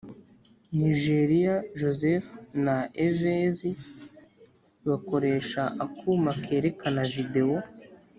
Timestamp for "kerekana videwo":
6.43-7.57